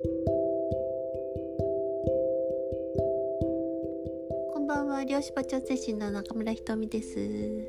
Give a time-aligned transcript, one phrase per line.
[0.00, 0.06] こ
[4.60, 7.68] んばんは漁師場調整士の中村ひとみです、え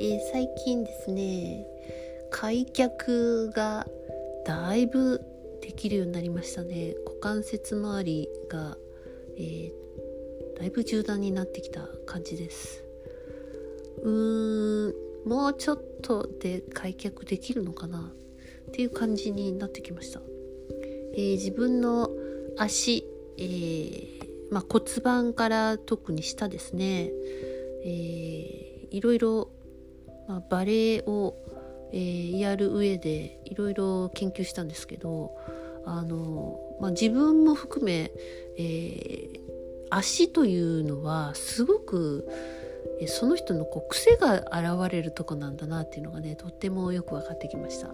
[0.00, 1.64] ー、最近ですね
[2.32, 3.86] 開脚が
[4.44, 5.20] だいぶ
[5.62, 6.96] できるようになりましたね。
[7.06, 8.76] 股関節周りが、
[9.36, 9.72] えー、
[10.58, 12.82] だいぶ柔軟になってきた感じです。
[14.02, 14.94] うーん
[15.28, 18.12] もうちょっとで開脚できるのかな。
[18.68, 20.20] っていう感じになってきました、
[21.14, 22.10] えー、自分の
[22.58, 23.06] 足、
[23.38, 27.10] えー、まあ、骨盤から特に下ですね、
[27.84, 29.50] えー、いろいろ、
[30.28, 31.34] まあ、バレエを、
[31.92, 35.36] えー、やる上でいろいろ研究したんですけど
[35.84, 38.10] あの、まあ、自分も含め、
[38.58, 39.40] え
[39.90, 42.28] 足というのはすごく
[43.06, 47.90] その人のこう癖が現れるとこなんだなっていうのがねとってもよく分かってきました。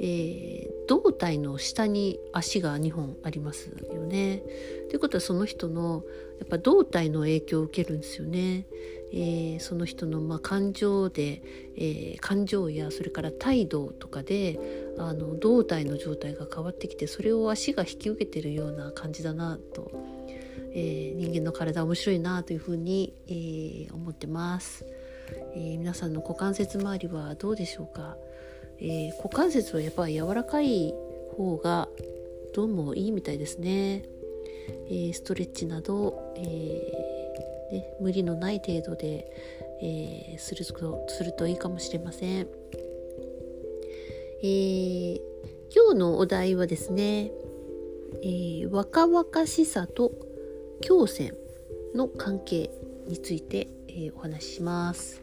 [0.00, 4.42] えー、胴体の下に足が2本ありますよね。
[4.88, 6.04] ということはその人の
[6.38, 8.66] やっぱ胴体の影響を受けるんですよね。
[9.12, 11.42] えー、その人のまあ感情で、
[11.76, 14.58] えー、感情やそれから態度とかで
[14.98, 20.12] あの胴体の状態が変わってきてそれを足が引き受けてるような感じだなと
[20.74, 24.86] えー、人間の体面白いなというふうに、えー、思ってます、
[25.54, 28.16] えー、皆さんの股関節周りはどうでしょうか、
[28.84, 30.92] え股関節はやっぱり柔らかい
[31.36, 31.88] 方が
[32.52, 34.02] どうもいいみたいですね、
[34.90, 36.42] えストレッチなど、え
[37.72, 39.24] ね、無理のない程度で、
[39.80, 42.48] えするとするといいかもしれません、
[44.42, 45.14] え
[45.74, 47.30] 今日のお題はですね、
[48.22, 50.10] え、若々しさと
[50.86, 51.34] 胸腺
[51.94, 52.70] の関係
[53.06, 55.21] について、え、お話しします。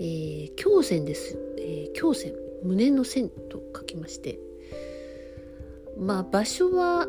[0.00, 2.32] えー、胸腺です、えー、胸腺
[2.62, 4.38] 胸の線と書きまして。
[5.98, 7.08] まあ場所は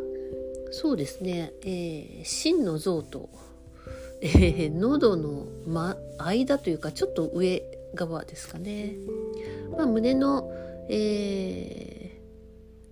[0.71, 3.29] そうですね、えー、真の像と、
[4.21, 7.63] えー、喉の、ま、間というかちょっと上
[7.95, 8.95] 側ですかね、
[9.75, 10.51] まあ、胸の、
[10.89, 12.19] え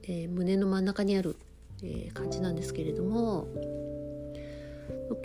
[0.03, 1.35] ーえー、胸の真ん中にある、
[1.83, 3.47] えー、感じなんですけれども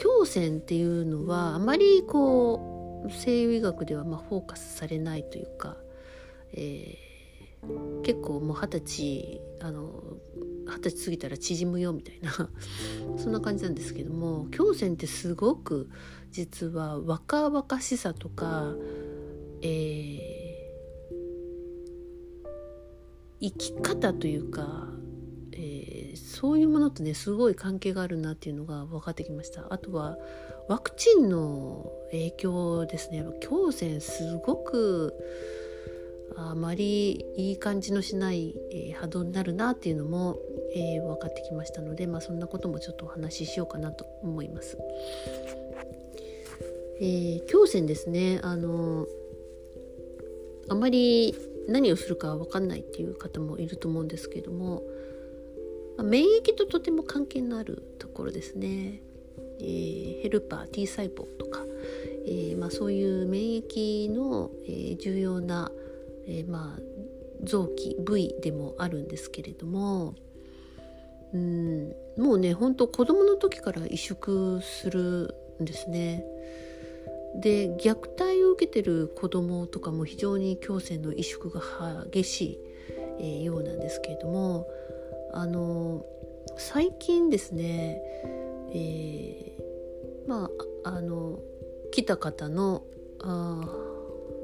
[0.03, 2.72] 胸腺っていうのはあまりこう
[3.11, 5.77] 西洋医学ではまフォーカスされないというか、
[6.53, 9.91] えー、結構もう二十歳あの
[10.67, 12.51] 二十歳過ぎたら縮むよみたいな
[13.19, 15.89] そんな感じなんですけども胸腺ってすごく
[16.31, 18.75] 実は若々しさとか、
[19.63, 20.21] えー、
[23.41, 24.93] 生き方というか、
[26.43, 29.67] そういうものとねすごい関係があるなっていうのが分かってきました。
[29.71, 30.17] あとは
[30.69, 35.15] ワクチンの影響ですね胸腺すごく
[36.37, 40.39] あまりいい感じのしない、えー、波動になるなっていうのも、
[40.75, 44.79] えー、分かってきましたので、まあ、そんなこともちょっとお話ししようかなと思います。
[47.01, 49.07] えー、胸腺ですねあの
[50.69, 51.35] あまり
[51.67, 54.83] 何をするか分かんないっていう方もいると思うんですけども
[56.03, 59.03] 免疫ととても関係のあるところですね。
[59.63, 61.61] えー、ヘルパー T 細胞とか、
[62.27, 65.71] えー、まあ、そういう免疫の、え、重要な、
[66.27, 66.83] えまあ、
[67.43, 70.15] 臓器部位でもあるんですけれども
[71.35, 76.25] うんもうね本当子供の時から萎縮するんですね。
[77.35, 81.63] で虐待を受けてる子供とかも非常に胸腺の萎縮が
[82.13, 82.59] 激しい、
[83.19, 84.69] えー、ようなんですけれども
[85.33, 86.05] あの
[86.59, 88.03] 最近ですね、
[88.75, 90.51] えー、ま
[90.85, 91.39] ああの
[91.91, 92.85] 来た方の
[93.23, 93.61] あ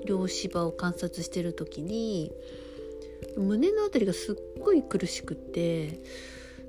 [0.04, 2.32] 両芝を観察してる時に
[3.36, 6.00] 胸の辺りがすっごい苦しくって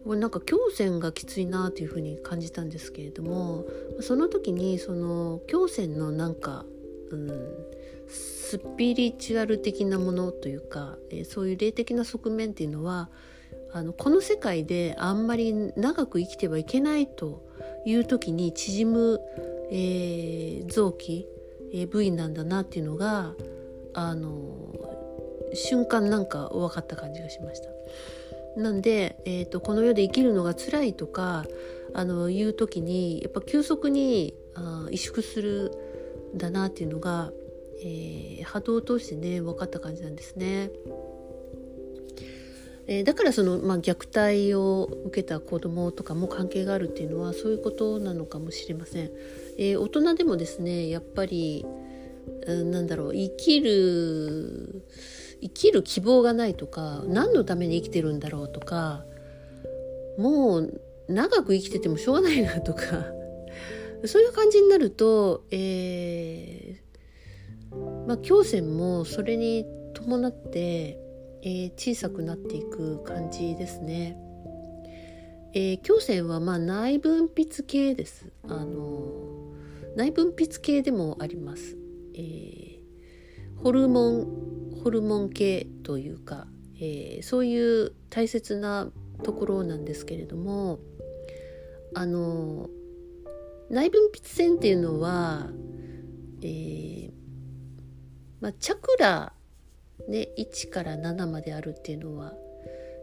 [0.06, 3.66] これなんか胸腺がきついなというふうに感じたんですけれども
[4.02, 6.66] その時にその胸腺のなんか、
[7.12, 7.30] うん、
[8.08, 13.10] スピリチュアル的なものというか、えー、そういう霊的な側面っていうのは
[13.72, 17.44] あのこの世界であんまり長く生きてはいけないと
[17.86, 19.22] いう時に縮む、
[19.72, 21.28] えー、臓器、
[21.74, 23.34] えー、部位なんだなっていうのが
[23.94, 24.74] あの
[25.54, 27.70] 瞬間なんか分かった感じがしました。
[28.60, 31.46] なんで、えーと、この世で生きるのが辛いとか
[31.94, 35.72] あのいう時にやっぱ急速にあ萎縮する
[36.36, 37.32] んだなっていうのが、
[37.84, 40.72] えー、波動を通してね分かった感じなんですね。
[42.92, 49.12] えー、だからその、まあ、虐待を受けた子どもとかも関係があるっていうのはそういうことなのかもしれません。
[49.60, 51.68] えー、大人でもですねやっぱり、
[52.48, 54.84] うん、なんだろう生きる
[55.40, 59.06] 生きる希望がないとか何のために生きてるんだろうとか
[60.18, 63.06] もう長く生きててもしょうがないなとか
[64.06, 70.98] そういう感じになると、えー、まあ胸腺もそれに伴って、
[71.42, 74.18] えー、小さくなっていく感じですね。
[75.54, 78.32] えー、胸腺はまあ内分泌系です。
[78.44, 79.54] あの
[79.96, 81.78] 内分泌系でもあります。
[82.14, 82.82] えー、
[83.58, 84.28] ホルモン
[84.84, 86.48] ホルモン系というか、
[86.80, 88.92] えー、そういう大切な
[89.24, 90.80] ところなんですけれども
[91.94, 92.70] あの
[93.70, 95.48] 内分泌腺っていうのは、
[96.42, 97.12] えー
[98.42, 99.34] まあ、チャクラ、
[100.10, 102.34] ね、1から7まであるっていうのは、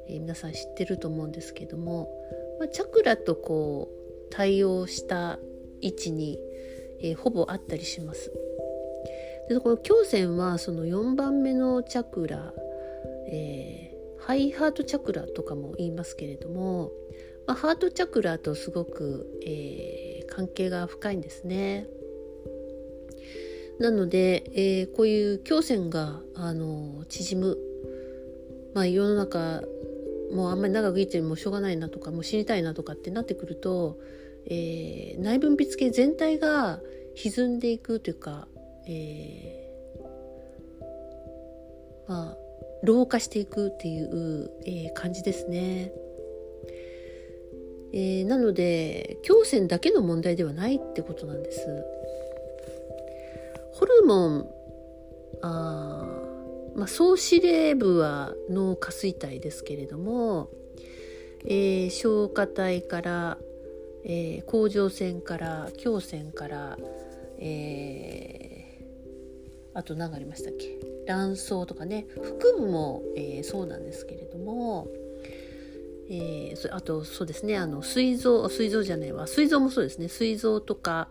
[0.08, 2.10] えー、皆さん知ってると思うんですけども、
[2.58, 5.38] まあ、チャクラとこう対応した
[5.80, 6.38] 位置に、
[7.00, 8.32] えー、ほぼあったりします。
[9.48, 12.52] でこの胸腺はその4番目のチャクラ、
[13.28, 16.90] えー、ハイハートチャクラとかも言いますけれども、
[17.46, 21.86] まあ、ハートチャクラとすごく、えー、関係が深いんですね。
[23.78, 27.58] なので、えー、こういう胸腺があの縮む、
[28.74, 29.62] まあ、世の中
[30.32, 33.98] もうあんまり長く生きてもしょうがないなとかもう死にたいなとかってなってくると、
[34.46, 36.80] えー、内分泌系全体が
[37.14, 38.48] 歪んでいくというか、
[38.86, 42.36] えー、まあ
[42.82, 45.92] 老化していくっていう、えー、感じですね。
[47.92, 51.66] えー、なので胸腺だけの問題ではないってことなんです。
[53.78, 54.48] ホルモン
[55.42, 56.06] あ
[56.74, 60.48] まあ、総司令部は脳下垂体ですけれども、
[61.44, 63.38] えー、消化体から、
[64.02, 66.78] えー、甲状腺から胸腺から、
[67.38, 70.78] えー、あと何がありましたっけ？
[71.06, 72.06] 卵巣とかね。
[72.16, 74.88] 腹部も、えー、そうなんですけれども、
[76.08, 77.58] えー、あとそうですね。
[77.58, 79.26] あの膵臓膵臓じゃないわ。
[79.26, 80.08] 膵臓もそうですね。
[80.08, 81.10] 膵臓とか、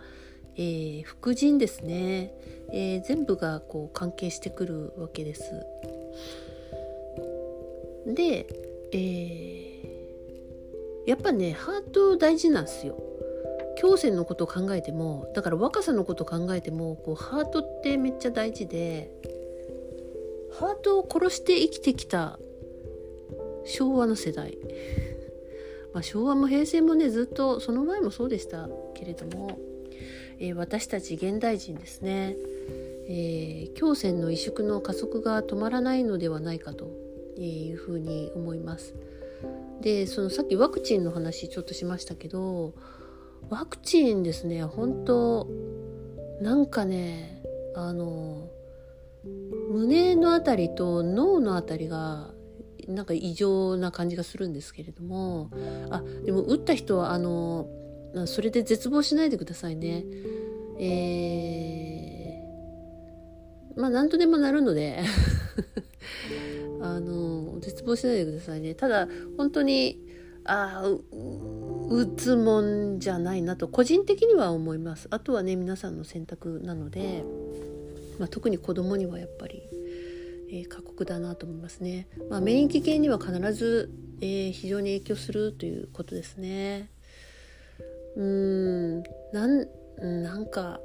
[0.57, 2.33] えー、副腎ですね、
[2.71, 5.43] えー、全部がこう関係してくるわけです。
[8.07, 8.47] で、
[8.91, 13.01] えー、やっぱねハート大事なんですよ。
[13.81, 19.11] 胸腺のことを考えてもだから若さのことを考えてもこうハートってめっちゃ大事で
[20.57, 22.39] ハートを殺して生きてきた
[23.65, 24.57] 昭和の世代、
[25.93, 29.59] まあ、昭和も平成もねずっとその前もそうでしたけれども、
[30.39, 32.35] えー、私たち現代人ですね、
[33.07, 36.89] えー、胸腺の萎縮の加速が止まらないのではないかと
[37.37, 38.95] いうふうに思います。
[39.81, 42.73] でそのさっきワクチンの話ちょっとしましたけど
[43.49, 45.47] ワクチンですね本当
[46.41, 47.41] なんかね
[47.75, 48.49] あの
[49.69, 52.31] 胸の辺りと脳の辺りが
[52.87, 55.49] なんか異常な感じがするんですけれども
[55.89, 57.67] あでも打った人はあの
[58.25, 60.03] それで絶望しないでくださいね。
[60.79, 64.99] えー、まあ何とでもなるので
[66.81, 68.75] あの絶望しないでくださいね。
[68.75, 69.07] ただ
[69.37, 70.01] 本当に
[70.43, 70.83] あ
[71.89, 75.07] 打つもんじゃないなと個人的には思います。
[75.11, 77.23] あとはね皆さんの選択なので、
[78.19, 79.63] まあ、特に子供にはやっぱり
[80.49, 82.07] えー、過酷だなと思いますね。
[82.29, 83.91] まあ、免疫系には必ず、
[84.21, 86.89] えー、非常に影響するということですね。
[88.15, 89.03] うーん
[89.33, 89.67] なん
[90.23, 90.79] なんか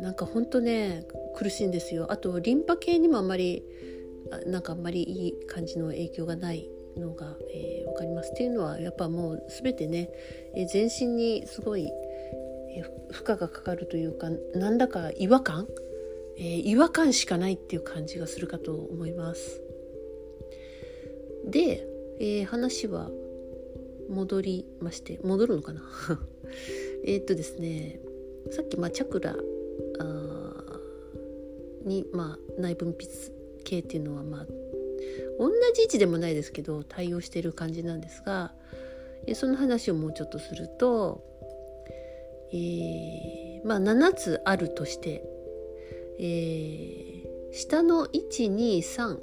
[0.00, 2.10] なんか本当ね苦しいんですよ。
[2.10, 3.64] あとリンパ系にもあんまり
[4.46, 8.32] なんかあんまりいい感じの影響がないのが、えー、分かります。
[8.32, 10.10] っていうのはやっぱもう全てね、
[10.54, 15.66] えー、全身にすごい、えー、負荷がかかるというかなんだか違和感？
[16.36, 19.62] えー、違和感しかないっていう感じがするかと思います。
[21.44, 21.86] で、
[22.18, 23.10] えー、話は
[24.10, 25.82] 戻りまして戻るのかな？
[27.04, 28.00] えっとですね
[28.50, 29.36] さっき、まあ、チャクラ
[31.84, 33.06] に、まあ、内分泌
[33.64, 34.46] 系っていうのは、まあ、
[35.38, 38.54] 同じ位置でもないですけど対応してる感じなんですが、
[39.34, 41.22] その話をもうちょっとすると、
[42.52, 45.24] えー、まあ7つあるとして
[46.22, 49.18] えー、下の123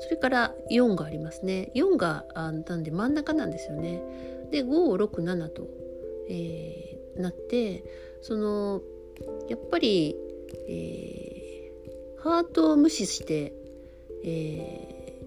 [0.00, 1.70] それから4がありますね。
[1.74, 4.02] 4があなんで真ん中なんですよね。
[4.50, 5.66] で567と、
[6.28, 7.84] えー、なって
[8.22, 8.82] その
[9.48, 10.16] やっぱり、
[10.68, 13.52] えー、ハートを無視して、
[14.24, 15.18] え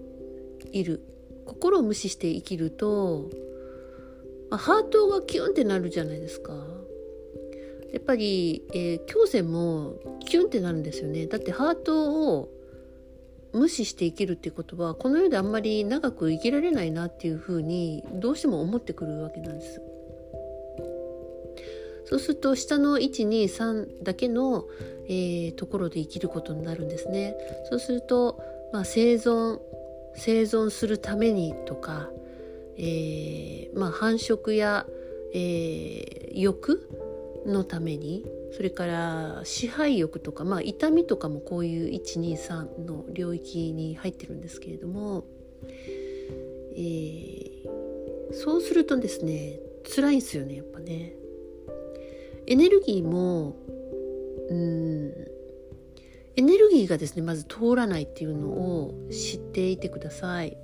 [0.66, 1.00] ー、いる。
[1.44, 3.28] 心を無視して生きると、
[4.50, 6.52] ハートがキュンってなるじゃないですか。
[7.92, 11.26] やっぱり、えー、胸腺もキュンってなるんですよね。
[11.26, 12.48] だってハートを
[13.52, 19.80] 無視して生きるっていうことはこの世であんまり長く生きられないなっていうふうにどうしても思ってくるわけなんです。
[22.04, 24.66] そうすると下の123だけの、
[25.06, 27.34] えー、ところで生きることになるんですね。
[27.70, 28.38] そうすると、
[28.72, 29.60] まあ、生存
[30.14, 32.10] 生存するためにとか、
[32.76, 34.86] えーまあ、繁殖や、
[35.32, 36.88] えー、欲
[37.46, 45.24] のためにそれから支配欲とか、まあ、痛みとかもこういう123の領域に入ってるんですけれども、
[46.76, 49.58] えー、そうするとですね
[49.94, 51.14] 辛いんですよねやっぱね。
[52.46, 53.56] エネルギーも
[54.50, 55.32] うん
[56.34, 60.56] エネルギーがですねまず通らないっていうのを知っていてください。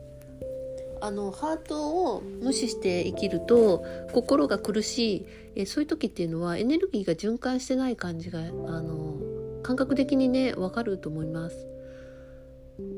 [1.00, 5.26] あのハートを無視して生きると心が苦しい
[5.56, 9.16] えそういう時っていうのはエネルギーが循環してない感じがあの
[9.62, 11.66] 感覚的にね分かると思います。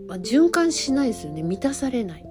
[0.06, 2.24] まあ、循環しないですよね満たされない。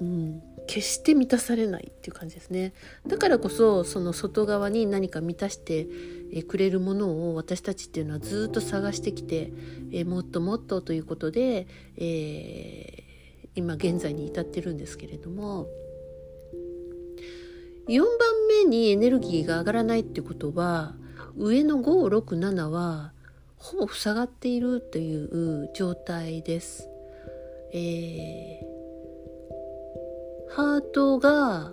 [0.00, 2.72] うん決して満たされないっていう感じですね
[3.06, 5.88] だからこそその外側に何か満たして
[6.48, 9.52] くれるものを私たちっていうのはずっと探してきて、
[9.92, 11.66] えもっともっとということで、
[11.98, 13.11] えー、
[13.54, 15.66] 今現在に至ってるんですけれども
[17.88, 18.08] 4番
[18.64, 20.94] 目にエネルギーが上がらないってことは
[21.36, 23.12] 上の567は
[23.56, 26.88] ほぼ塞がっているという状態です。
[27.72, 28.72] えー
[30.54, 31.72] ハートが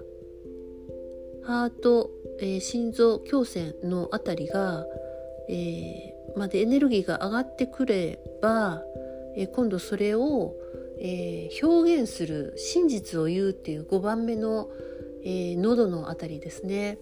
[1.44, 4.86] ハート、えー、心臓胸腺のあたりが、
[5.50, 8.82] えー、までエネルギーが上がってくれば、
[9.36, 10.54] え、今度それを、
[11.02, 14.70] えー、表現する真実を言うっていう5番目の、
[15.24, 16.98] えー、喉のあたりですね、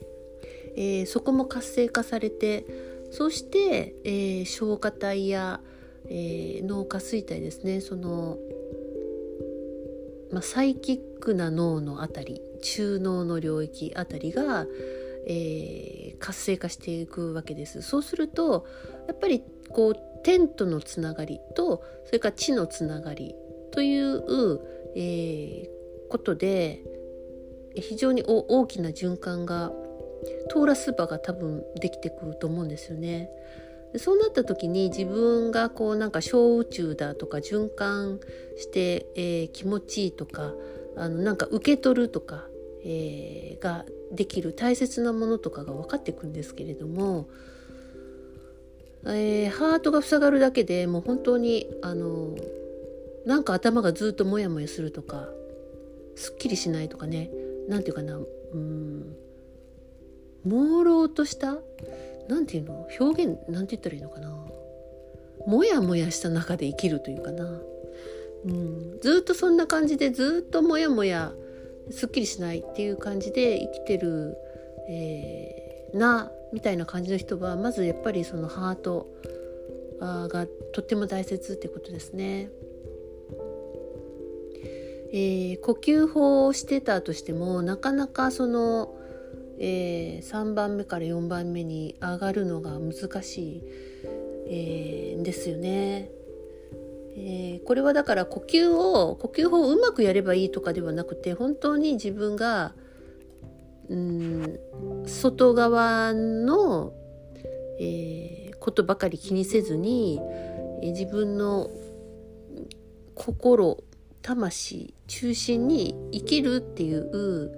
[0.75, 2.65] えー、そこも活性化されて
[3.11, 5.61] そして、えー、消化体や、
[6.05, 7.81] えー、脳下垂体ですね。
[7.81, 8.37] その
[10.31, 14.67] まあ、サイキックな脳のあたり中脳の領域あたりが、
[15.25, 17.81] えー、活性化していくわけです。
[17.81, 18.65] そうすると
[19.07, 23.35] やっぱりこう天とのつながりとそれから地のつながり
[23.71, 24.61] という、
[24.95, 26.83] えー、ことで
[27.75, 29.71] 非常に大きな循環が
[30.49, 33.29] 通らす場が多分できてくると思うんですよね。
[33.95, 38.19] そうなった時に自分がこうなんか小宇宙だとか循環
[38.57, 40.53] して、えー、気持ちいいとか
[40.97, 42.45] あのなんか受け取るとか、
[42.83, 47.27] えー、ができる大切なものとかが分かってくるんですけれども、
[49.05, 52.35] えー、ハートが塞がるだけでもう本当にあの
[53.27, 55.27] なんか頭がずっとモヤモヤするとか
[56.15, 57.29] すっきりしないとかね。
[57.67, 58.17] 何て言うかな。
[58.17, 59.15] うん。
[60.45, 61.57] 朦朧とした
[62.29, 62.87] 何て言うの？
[62.99, 64.33] 表現何て言ったらいいのかな。
[65.45, 67.61] もやもやした中で生きるというかな、
[68.45, 71.31] うん、ずっとそんな感じでずっともやもや
[71.89, 74.35] すっきりしないっていう感じで生きてる、
[74.89, 79.07] えー、なみたいな感じの人はまずやっぱりそのハート
[80.01, 82.49] がとっても大切ってことですね。
[85.11, 88.97] えー、呼吸法をしてたとしてもなかなかその
[89.59, 93.63] えー、3番目から4番目に上がるのが難しい、
[94.47, 96.09] えー、ですよね。
[97.19, 102.75] えー、これはだから呼吸を呼吸法をうまくやればいいとかではなくて本当に自分が
[103.89, 104.59] うん
[105.07, 106.93] 外側の、
[107.79, 110.21] えー、ことばかり気にせずに、
[110.83, 111.71] えー、自分の
[113.15, 113.83] 心
[114.21, 117.51] 魂中心に生きるっていう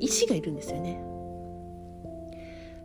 [0.00, 1.02] 意志がいるんですよね。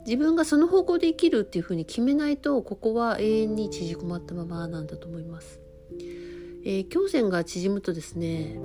[0.05, 5.60] 自分がその方向で生きるっていうふうに決めないとここは永遠に縮こまったままなんだと思います。
[6.63, 8.55] えー、胸腺が縮むとですね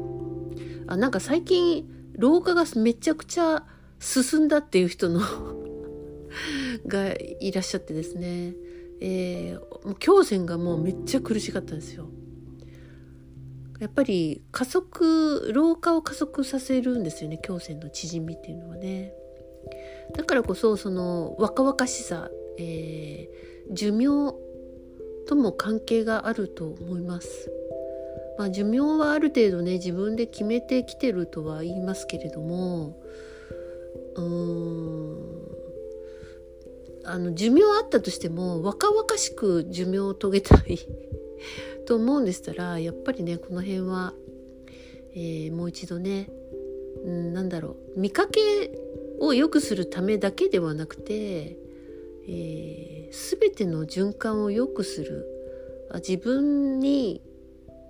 [0.87, 3.65] あなんか最近老化がめちゃくちゃ
[3.99, 5.21] 進んだっていう人の
[6.87, 8.55] がいらっしゃってですね、
[9.01, 12.09] えー、胸腺がもうめっちゃ苦しかったんですよ。
[13.81, 19.13] やっぱり加速老化を加速させるんですよね胸腺の縮みっていうのはね
[20.15, 24.35] だからこそその若々しさ、えー、寿命
[25.29, 27.51] とも関係があると思います。
[28.39, 33.01] まあ、寿命はある程度ね自分で決めてきてるとは言いますけれども
[34.15, 35.37] うーん
[37.07, 40.79] あの寿命あったとしても若々しく寿命を遂げたい
[41.87, 44.13] と思うんでしたらやっぱりねこの辺は、
[45.15, 46.29] えー、もう一度ね、
[47.05, 48.41] うん、なんだろう見かけ
[49.21, 51.57] を良くするためだけではなくて、
[52.29, 55.27] えー、全ての循環を良くする
[55.95, 57.23] 自分に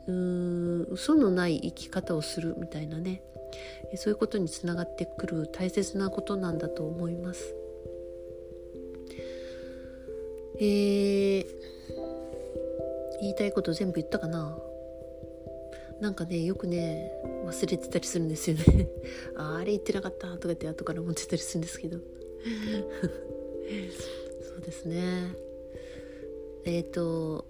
[0.07, 3.23] うーん嘘のない生き方をするみたいなね
[3.97, 7.55] そういうことにつながってくる大切なことなんだと思います。
[10.59, 11.47] えー、
[13.27, 14.59] 言いたいこと全部言ったかな？
[16.01, 17.11] なんかねよくね
[17.47, 18.89] 忘れてたりするんですよね。
[19.37, 21.99] ああれ言ってなかったとかって後から思ってたりするんですけど。
[24.43, 25.35] そうですね。
[26.65, 27.47] えっ、ー、と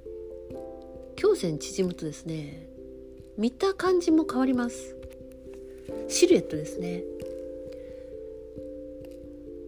[1.20, 2.68] 胸線縮むとですね。
[3.36, 4.96] 見た感じも変わります。
[6.08, 7.04] シルエットですね。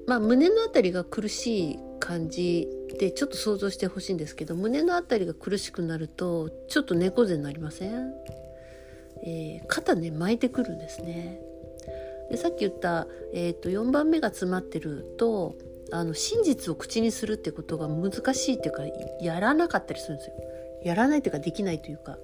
[0.07, 2.69] まあ胸の辺りが苦しい感じ
[2.99, 8.13] でちょっと想像してほしいんですけど胸の辺りが苦しくなるとちょっと猫背になりません？
[9.25, 11.41] えー、肩ね巻いてくるんですね。
[12.31, 15.57] でさっき言った、えーと、4番目が詰まってると
[15.91, 18.83] あの真実を口にするってことが難しいっていうか
[19.23, 20.35] やらなかったりするんですよ。
[20.85, 22.19] やらないというかできないというか。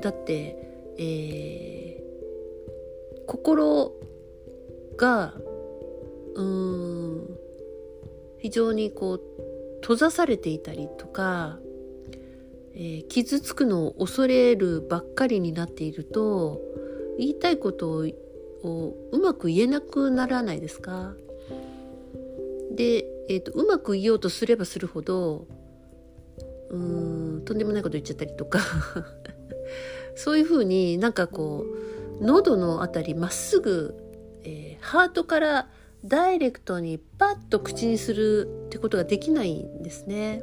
[0.00, 0.56] だって、
[0.98, 3.92] えー、心
[4.96, 5.34] が
[6.34, 7.38] うん
[8.38, 9.20] 非常にこう
[9.80, 11.58] 閉ざされていたりとか
[12.72, 16.60] えー、傷つくのを恐れるばっかりになっていると
[17.18, 18.06] 言いたいこと
[18.62, 21.14] をうまく言えなくならないですか？
[22.72, 25.46] で、えーと、うまく言おうとすればするほど
[26.70, 28.60] うーんとんでもないこと言っちゃったりとか。
[30.16, 31.64] そういうふうになんかこ
[32.20, 33.94] う喉のあたりまっすぐ、
[34.42, 35.68] えー、ハートから
[36.04, 40.42] ダイレクトにパッと口にするってことができないんですね。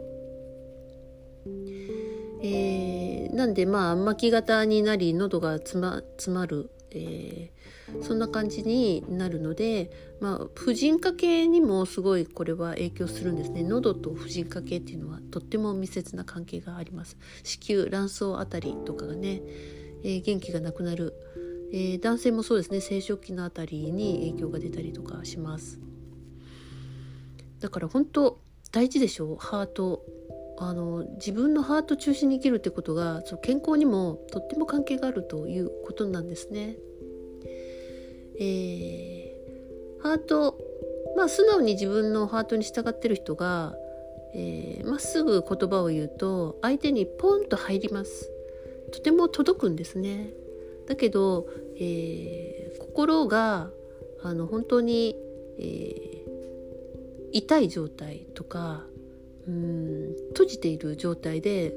[2.41, 9.89] えー、なんでまあ巻き型になり喉が詰ま詰まる、えー、そんな感じになるので、
[10.21, 19.41] まあ、婦人科系にもすごいこれは影響するんですね喉と婦人科系っていうのはとっても密接な関係があります子宮卵巣あたりとかがね、
[20.03, 21.15] えー、元気がなくなる、
[21.71, 25.79] えー、男性もそうですね生殖器のあたりに影響が出たりとかします
[27.59, 28.39] だから本当
[28.71, 30.03] 大事でしょうハート
[30.59, 36.77] あの自分のハート中心に生きるってことがその健康にもとっても関係があるということなんですね。
[38.39, 40.57] えー、ハート
[41.15, 43.75] まあ素直に自分のハートに従ってる人がま、
[44.33, 48.31] えー、っすぐ言葉を言うと相手にポンと入ります。
[48.91, 50.31] とても届くんですね。
[50.87, 51.47] だけど、
[51.79, 53.69] えー、心が
[54.23, 55.15] あの本当に、
[55.59, 56.29] えー、
[57.33, 58.85] 痛い状態とか
[59.47, 61.73] うん閉じている状態で、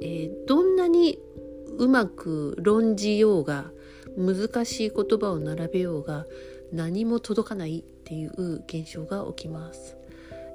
[0.00, 1.18] えー、どんなに
[1.78, 3.70] うまく論じようが
[4.16, 6.26] 難しい言葉を並べようが
[6.72, 9.96] 何も届かないっていう現象が起きます。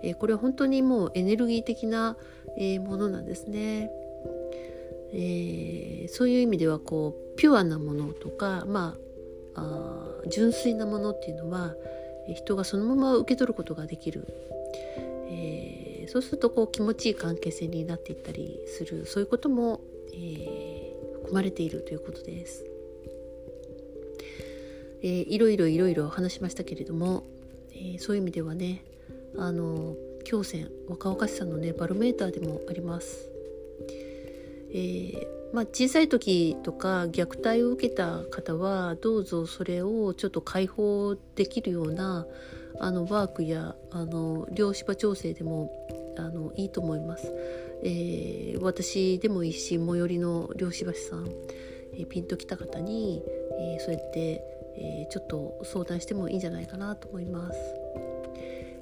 [0.04, 2.18] えー、これは本当にもうエネルギー的な、
[2.58, 3.90] えー、ものなんですね。
[5.18, 8.98] えー、そういう意味ではこうピュアなものとか、ま
[9.56, 11.74] あ、あ純粋なものっていうのは
[12.34, 14.28] 人がそのまま受け取ることができる、
[15.30, 19.80] えー、そうするとこう気持ちいい関係性になっていったりするそういうことも、
[20.14, 22.66] えー、含まれているということです。
[25.02, 27.24] えー、いろいろいろいろ話しましたけれども、
[27.72, 28.84] えー、そういう意味ではね
[29.38, 29.96] あの
[30.30, 33.35] 胸腺若々しさのねバロメーターでもあります。
[34.76, 42.28] えーまあ、小さい時とか虐待を受けた方はどうぞそれをちょっと解放できるような
[42.82, 45.72] あのワークやあの両芝調整でも
[46.18, 47.32] あのいいと思います。
[47.84, 51.30] えー、私でもいいし最寄りの漁師橋さん、
[51.94, 53.24] えー、ピンときた方に、
[53.58, 54.44] えー、そうやって、
[54.78, 57.58] えちょっと相談してもいいんじゃないかなと思います。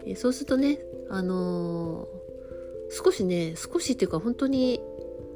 [0.08, 0.80] えそうするとね、
[1.10, 2.08] あの
[2.90, 4.80] 少しね少しっていうか本当に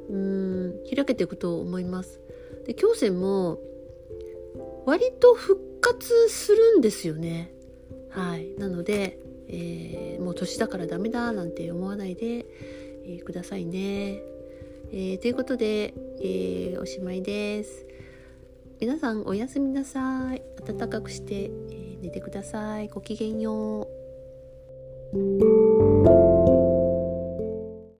[0.08, 2.20] うん開けていくと思います。
[2.66, 3.58] で胸腺も
[4.86, 7.52] 割と復活するんですよね。
[8.10, 9.18] はい、なので、
[9.48, 12.46] えー、もう年だからダメだなんて思わないで、
[13.04, 14.22] えー、くださいね。
[14.90, 15.92] えー、ということで、
[16.22, 17.86] えおしまいです。
[18.80, 20.42] 皆さんおやすみなさい。
[20.64, 22.88] 暖かくして、え寝てください。
[22.88, 23.86] ごきげんよ
[25.12, 25.57] う。